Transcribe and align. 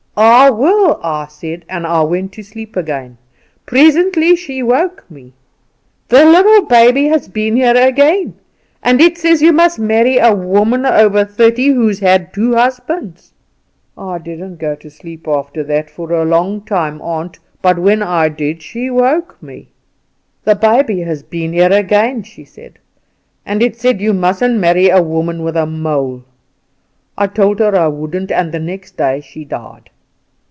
"'I 0.17 0.49
will,' 0.51 0.99
I 1.01 1.27
said, 1.27 1.63
and 1.69 1.87
I 1.87 2.01
went 2.01 2.33
to 2.33 2.43
sleep 2.43 2.75
again. 2.75 3.17
Presently 3.65 4.35
she 4.35 4.61
woke 4.61 5.09
me. 5.09 5.33
"'The 6.09 6.25
little 6.25 6.65
baby 6.65 7.07
has 7.07 7.29
been 7.29 7.55
here 7.55 7.75
again, 7.77 8.35
and 8.83 8.99
it 8.99 9.17
says 9.17 9.41
you 9.41 9.53
must 9.53 9.79
marry 9.79 10.17
a 10.17 10.33
woman 10.33 10.85
over 10.85 11.23
thirty, 11.23 11.67
and 11.69 11.77
who's 11.77 11.99
had 11.99 12.33
two 12.33 12.53
husbands.' 12.53 13.33
"I 13.97 14.17
didn't 14.17 14.57
go 14.57 14.75
to 14.75 14.89
sleep 14.91 15.27
after 15.29 15.63
that 15.63 15.89
for 15.89 16.11
a 16.11 16.25
long 16.25 16.61
time, 16.63 17.01
aunt; 17.01 17.39
but 17.61 17.79
when 17.79 18.03
I 18.03 18.27
did 18.27 18.61
she 18.61 18.89
woke 18.89 19.41
me. 19.41 19.69
"'The 20.43 20.55
baby 20.55 20.99
has 20.99 21.23
been 21.23 21.53
here 21.53 21.71
again,' 21.73 22.23
she 22.23 22.43
said, 22.43 22.77
'and 23.45 23.63
it 23.63 23.77
says 23.77 24.01
you 24.01 24.13
mustn't 24.13 24.57
marry 24.59 24.89
a 24.89 25.01
woman 25.01 25.41
with 25.41 25.55
a 25.55 25.65
mole.' 25.65 26.25
I 27.17 27.25
told 27.27 27.59
her 27.59 27.75
I 27.75 27.87
wouldn't; 27.87 28.29
and 28.31 28.51
the 28.51 28.59
next 28.59 28.97
day 28.97 29.21
she 29.21 29.45
died." 29.45 29.89